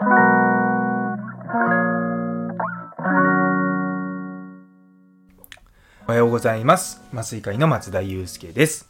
[6.06, 7.02] はようございます。
[7.12, 8.88] 麻酔会の松田祐介です。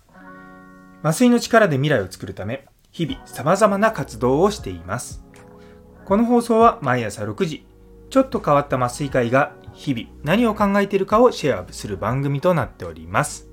[1.03, 5.25] 麻酔の力で未来を作るため日々様々な活動をしています。
[6.05, 7.65] この放送は毎朝6時
[8.11, 13.49] ちょっと変わった麻酔会が日々何を考えているかをシェアする番組となっております。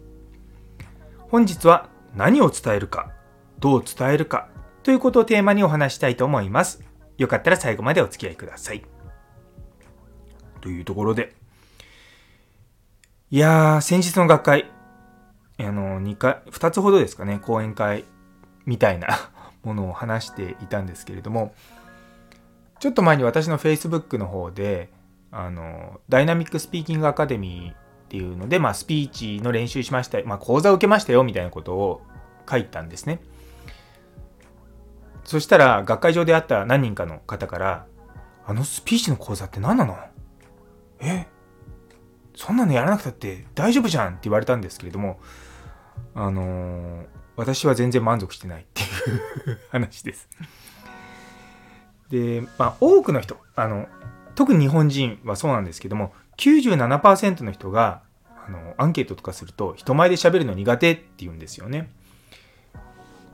[1.29, 3.13] 本日は何を伝えるか
[3.59, 4.49] どう伝えるか
[4.83, 6.83] ということをテーマにお話したいと思います。
[7.17, 8.83] よかったら最後までお付き合いください。
[10.61, 11.33] というところで。
[13.31, 14.71] いやー先日の学会
[15.59, 18.05] あの2回2つほどですかね講演会
[18.65, 19.07] みたいな
[19.63, 21.55] ものを話していたんですけれども
[22.79, 24.89] ちょっと前に私の Facebook の方で、
[25.31, 27.75] あの、ダイナミックスピーキングアカデミーっ
[28.09, 32.01] ていうので、まあ、スピーチの練習しました、まあ、講座を受けましたよ、みたいなことを
[32.49, 33.21] 書いたんですね。
[35.25, 37.87] そしたら、学会場で会った何人かの方から、
[38.45, 39.97] あのスピーチの講座って何なの
[40.99, 41.25] え？
[42.35, 45.19] そんなのやらなくたって大丈夫じゃんって言われたんですけれども、
[46.13, 47.05] あのー、
[47.37, 48.85] 私は全然満足してないってい
[49.53, 50.29] う話です。
[52.09, 53.87] で、まあ、多くの人あの
[54.35, 58.03] 特に日本人はそうなんですけども97%の人が
[58.45, 61.89] あのアンケートとかすると人前で喋るの苦手って言うんですよね。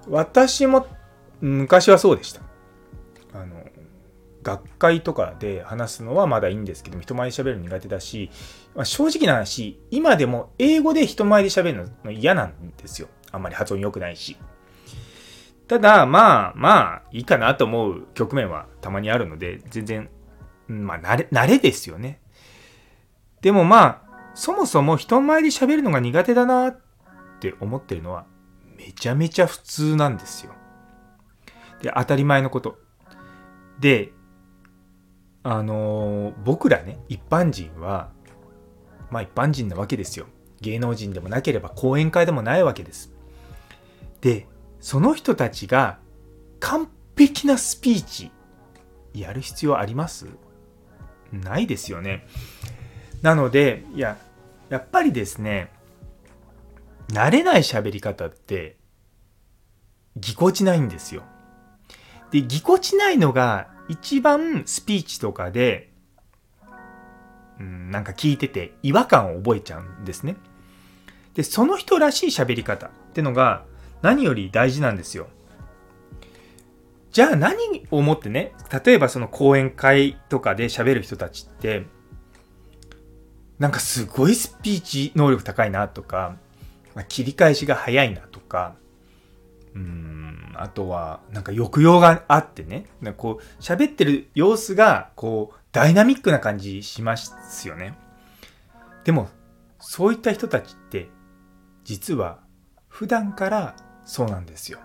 [0.07, 0.87] 私も
[1.41, 2.41] 昔はそうでした
[3.33, 3.63] あの
[4.43, 8.31] 学会とかで話すのはまだいいんですけども人前で喋るの苦手だし、
[8.75, 14.37] まあ、正直な話今でも英語で人前で喋るの嫌なんですよあんまり発音良くないし
[15.71, 20.09] ただ、まあまあ、いいかなと思う局面はたまにあるので、全然、
[20.67, 22.19] まあ、慣れ、慣れですよね。
[23.39, 26.81] でもまあ、そもそも人前で喋るのが苦手だなっ
[27.39, 28.25] て思ってるのは、
[28.75, 30.51] めちゃめちゃ普通なんですよ。
[31.81, 32.77] で、当たり前のこと。
[33.79, 34.11] で、
[35.43, 38.11] あのー、僕らね、一般人は、
[39.09, 40.27] まあ一般人なわけですよ。
[40.61, 43.11] 芸能人でもなければ講演会でもないわけです。
[44.21, 44.47] で、
[44.79, 45.97] その人たちが
[46.59, 46.87] 完
[47.17, 48.31] 璧なスピーチ
[49.13, 50.27] やる必要あります？
[51.31, 52.27] ないですよね。
[53.23, 54.17] なので、いや、
[54.69, 55.71] やっぱりですね、
[57.09, 58.77] 慣れない喋り方って
[60.15, 61.23] ぎこちないんですよ。
[62.31, 65.91] で、ぎこちないのが一番スピーチとかで、
[67.59, 70.37] うん、なんか聞いてて違和感を覚えちゃうんですね。
[71.33, 73.65] で、その人らしい喋り方ってのが
[74.01, 75.27] 何より大事なんですよ。
[77.11, 78.53] じゃあ何を思ってね、
[78.85, 81.85] 例えばその講演会とかで喋る人たちって、
[83.59, 86.37] なんかすごいスピーチ能力高いなとか、
[87.09, 88.75] 切り返しが早いなとか、
[89.75, 97.97] うん、あとはなんか抑揚があってね、なんかこう喋ってる様子がこうダイナミックな感じしますよね。
[99.03, 99.29] でも、
[99.79, 101.09] そういった人たちって
[101.83, 102.39] 実は
[102.87, 103.75] 普段から
[104.05, 104.79] そうなんですよ。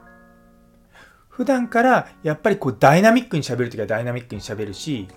[1.29, 5.09] 普段からやっぱりこうダイナミックに喋るときはダイナミックに喋るし、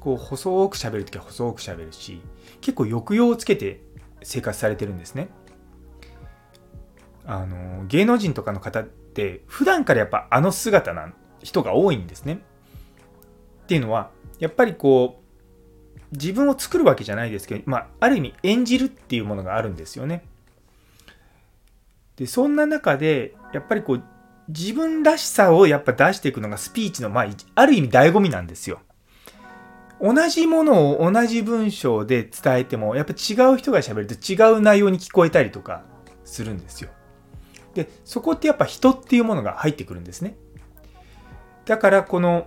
[0.00, 2.20] こう細く喋るときは細く喋るし、
[2.60, 3.80] 結構抑揚をつけて
[4.22, 5.28] 生活されてるんですね。
[7.26, 12.40] あの、芸能人とかの方って普段からやっぱあの姿な人が多いんですね。
[13.62, 14.10] っていうのは、
[14.40, 20.24] やっぱりこう、自分を作るわけじゃないですけど、まあ、ある意味演じるっていうものがあるんですよね。
[22.16, 24.04] で、そんな中で、やっぱりこう、
[24.48, 28.80] 自分らしさをやっぱ出していくのがスピーチの、まあ、ある意味醍醐味なんですよ。
[30.00, 35.82] 同じものを同じ文章で伝えても、やっぱ違う人が喋ると違う内容に聞こえたりとか
[36.24, 36.90] するんですよ。
[37.74, 40.36] で、そこってやっぱ人っていうものが入ってくるんですね。
[41.64, 42.46] だからこの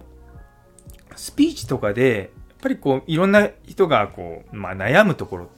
[1.16, 5.50] スピーチとかで、やっぱりこういろんな人がこう、まあ、悩むところ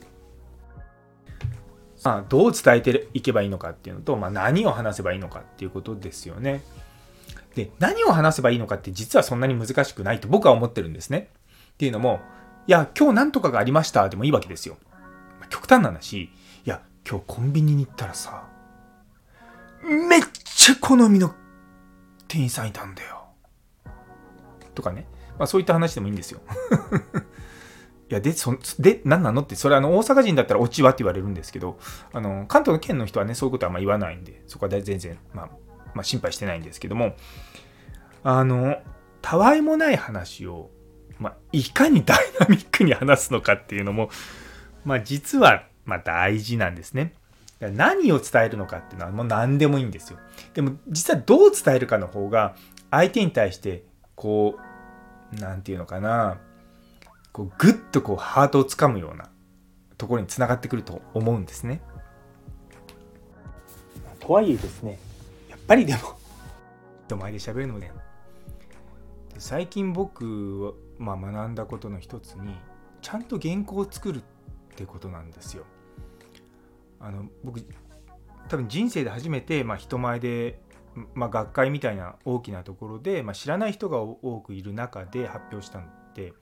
[2.04, 6.64] まあ、どう伝えていけばいいのかっていうのと、まあ、何を話せばいいのかっていうことですよね。
[7.56, 11.30] で、何を話せばいいのかって実はそんなに難しくないと僕は思ってるんですね。
[11.74, 12.22] っていうのも、
[12.68, 14.78] いや、今日何とかがありましたでもいいわけですよ。
[15.50, 16.30] 極端な話、い
[16.66, 18.48] や、今日コンビニに行ったらさ、
[19.84, 21.34] めっちゃ好みの
[22.28, 23.26] 店員さんいたんだよ。
[24.76, 25.08] とかね。
[25.38, 26.42] まあそういった話でもいいんですよ。
[28.10, 29.42] いや、で、そ、で、何なの？
[29.42, 31.78] って、それあの、大阪人だったらオチはって言われるんですけど、
[32.12, 35.50] あの、関東の県の人はね、そういうことはあんま言わないんで、そこは全然、まあ、
[35.94, 37.16] まあ、心配してないんですけども、
[38.24, 38.78] あの、
[39.22, 40.72] たわいもない話を、
[41.20, 44.10] まあ、いかにダイナミックに話すのかっていうのも、
[44.86, 47.14] まあ、実は、まあ、大事なんですね。
[47.60, 50.20] 何を伝えるのかっていうのはもう何でもいいんですよ。
[50.54, 52.56] でも、実はどう伝えるかの方が、
[52.90, 53.84] 相手に対して、
[54.16, 54.70] こう、
[55.38, 56.40] 何て言うのかな
[57.32, 59.30] こうグッとこうハートをつかむような
[59.98, 61.82] ところにつながってくると思うんですね。
[64.20, 65.00] とはいえですね
[65.50, 66.00] やっぱりでも
[67.08, 67.92] 人前で喋るのもね
[69.38, 72.54] 最近僕は、まあ、学んだことの一つに
[73.02, 74.22] ちゃんと原稿を作るっ
[74.76, 75.64] てことなんですよ。
[77.00, 77.62] あの僕
[78.48, 80.60] 多分人生で初めて、まあ、人前で、
[81.14, 86.34] まあ、学会みたいな大きなところで、まあ、知らない人が多くいる中で発表したのって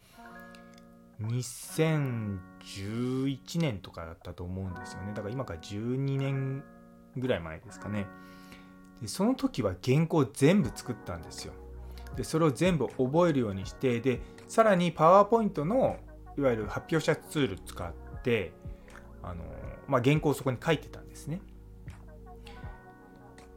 [1.21, 5.13] 2011年とかだったと思うんですよね。
[5.13, 6.63] だから今から12年
[7.15, 8.07] ぐらい前ですかね。
[9.01, 11.53] でその時は原稿全部作ったんですよ。
[12.15, 15.97] でそれを全部覚えるようにしてでさらにパワーポイントの
[16.37, 18.53] いわゆる発表者ツール使って
[19.23, 19.43] あの、
[19.87, 21.41] まあ、原稿をそこに書いてたんですね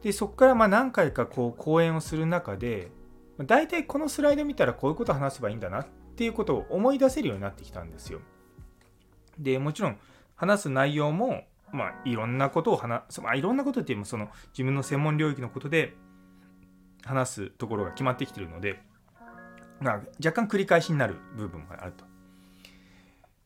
[0.02, 2.90] でそこからま何回かこう講演をする中で
[3.38, 5.86] 大体このスライド見たらこういうことを話せばいいんだなっ
[6.16, 8.20] ていうことを思い出せるようになってきたんですよ
[9.38, 9.98] でもちろん
[10.36, 15.94] 話す内容もまあいろんなことを話す、まあ、いろんなことっていうのもその自分の専門領域のことで
[17.04, 18.80] 話すところが決まってきてるので、
[19.80, 22.04] まあ、若干繰り返しになる部分もあると。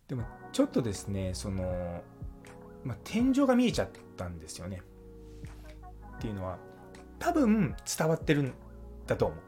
[0.09, 2.03] でもちょっとですねその、
[2.85, 4.83] まあ、天井が見えちゃったんですよね。
[6.17, 6.59] っていうのは
[7.19, 8.55] 多分伝わってるん
[9.07, 9.39] だと思う。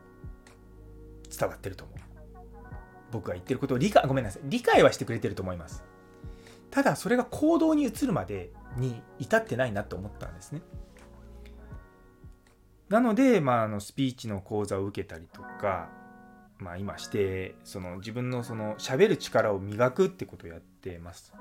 [1.38, 1.98] 伝わってると思う。
[3.12, 5.84] 僕が言ってることを理解ごめんなさい理解はしてくれてると思います。
[6.70, 10.62] ただそれが行動に移るまでに至ってないなと思ったんですね。
[12.88, 15.88] なので、まあ、あのスピーチの講座を受けたりとか、
[16.58, 21.32] まあ、今してその自分のその喋る力を磨くってことをやってます。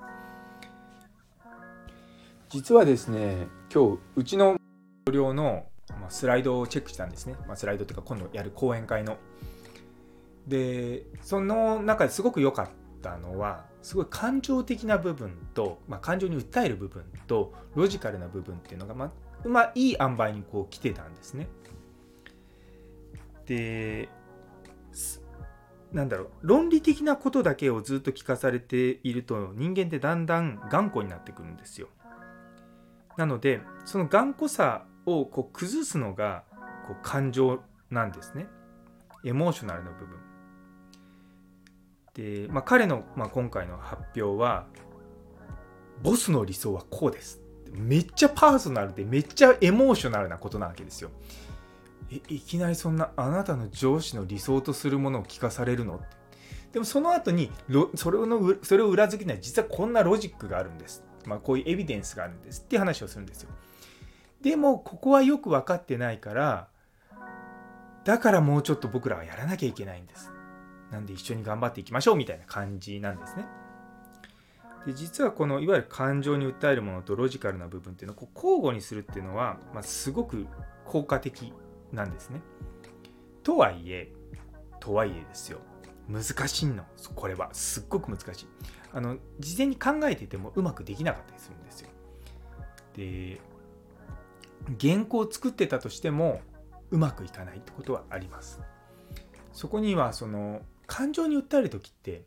[2.56, 4.56] 実はですね今日うちの
[5.04, 5.66] 同僚の
[6.08, 9.18] スライドをチェックしたんですね、まあ、スライドっていうか今度やる講演会の。
[10.48, 12.70] でその中ですごく良かっ
[13.02, 19.12] たのはすごい感情的な部分と、まあ、感情に訴える部分とロジカルな部分っていうのが、ま
[19.44, 21.50] あ、まあ、いい塩梅にこう来てたんですね。
[23.48, 24.08] で
[25.92, 31.90] なんだろう論理的なことだけをずっと聞かされていると人間ってだんだん頑固になってくるんですよ。
[33.18, 36.44] なのでその頑固さをこう崩すのが
[36.88, 38.48] こう感情なんですね。
[39.24, 40.20] エモーショナルの部分。
[42.14, 44.68] で、まあ、彼の、まあ、今回の発表は
[46.02, 47.42] ボスの理想はこうです
[47.72, 51.10] めっちゃパーソナルでめっちゃエモーショナルなことなわけですよ。
[52.12, 55.96] えいきなりそんなあなたの上司の理想とするものを聞かされるの？
[55.96, 56.06] って
[56.74, 57.52] でもその後に
[57.96, 63.50] それのそれを裏付けには実はこんなロジックがあるんです、まあ、こういうエビデンスがあるんですっていう話をするんですよ。
[64.42, 66.68] でもここはよく分かってないから
[68.04, 70.32] だからもうちょっと僕らはやらなきゃいけないんです。
[70.92, 73.46] なんで一緒に頑張っていきましょうみたいな感じなんですね。
[74.86, 80.46] で実はこのいわゆる感情に訴えるものとロジカルな部分っていうのをこう交互にするっていうのは、まあ、すごく
[80.86, 81.52] 効果的
[81.92, 82.42] なんですね。
[83.42, 84.12] とはいえ
[84.80, 85.60] とはいえですよ。
[86.08, 86.86] 難しいの
[87.16, 88.48] これはすっごく難しい。
[88.94, 91.90] あの事前に考えててもうまくできなかったりするんですよ。
[92.96, 93.42] で
[94.80, 96.42] 原稿を作ってたとしても
[96.92, 98.62] うまくいかないってことはあります。
[99.52, 102.26] そこにはその感情に訴える時って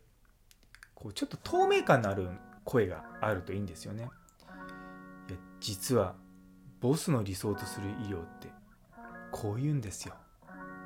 [0.93, 2.29] こうちょっと透明感のある
[2.65, 4.09] 声があるといいんですよね。
[5.29, 6.15] いや実は
[6.81, 8.49] ボスの理想とする医療って
[9.31, 10.13] こう言うんですよ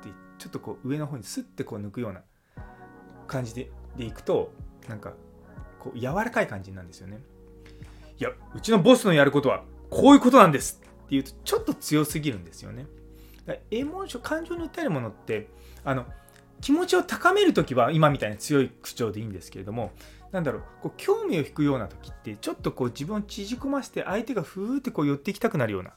[0.00, 2.22] ってちょっとこう上の方にスッてこう抜くような
[3.26, 4.52] 感じででいくと
[4.88, 5.14] なんか
[5.78, 7.20] こう柔らかい感じなんですよね。
[8.18, 12.86] いやうちのボスのやることはこういうことなんですっていうとちょっと強すぎるんですよね。
[13.46, 15.48] だエモーション感情に訴えるものって
[15.84, 16.06] あの
[16.60, 19.92] 気持ちを高める時は今みたいな強い口調でいいんですけれども
[20.32, 25.92] なんだろうこう興味を引くような時ってちょっとこう自分を縮こませて相手がふーってこう寄ってきたくなるような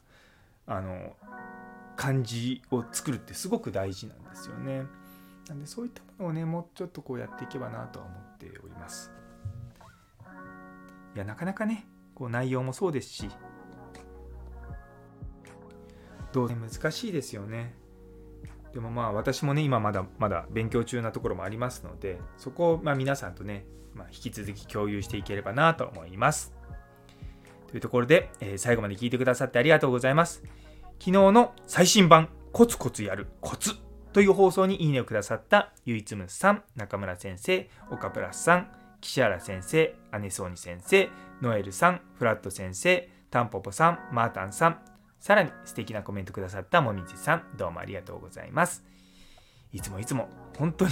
[0.68, 1.16] あの
[1.96, 4.84] 感じを作るってすごく大事なんですよね。
[5.50, 9.12] なんでそういったものをねもうちょっとこうやっていけばなとは思っております。
[11.16, 13.30] いやなかなかねこう内容もそうですし
[16.32, 17.76] どうせ難しいですよね。
[18.74, 26.54] でもまあ私もね今まだまだ勉強中なところもありますのでそこをま皆さんとね、まあ、引き続き共有していければなと思います。
[27.68, 30.44] というところで、えー、最後まで聞いてくださってありがとうございます。
[31.00, 38.72] 昨日の最新版コツコツやるコツという放送にいいねをくださった唯一無さん、中村先生、岡プラスさん、
[39.02, 41.10] 岸原先生、姉ソーニ先生、
[41.42, 44.80] ノエルさん、フラット先生、タンポポさん、マータンさん、
[45.20, 48.84] さらに素敵なコメントくださったもみじさん、どうもありがとうございます。
[49.72, 50.92] いつもいつも本当に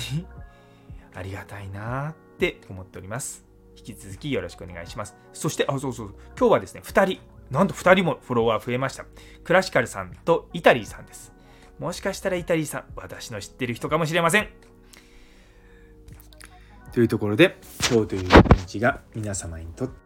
[1.15, 3.45] ありがたいなって思っております。
[3.77, 5.15] 引き続きよろしくお願いします。
[5.33, 9.05] そして、あ、そうそう、今日はですね、2人、なんと2人もフォロワー増えました。
[9.43, 11.34] クラシカルさんとイタリーさんです。
[11.79, 14.47] もしかしたらイタリーさん、私の知ってる人かもしれません。
[16.93, 17.57] というところで、
[17.91, 18.33] 今日という一
[18.77, 20.05] 日が皆様にとって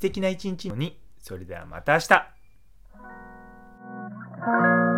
[0.00, 4.89] 素敵な一日に、それではまた明日。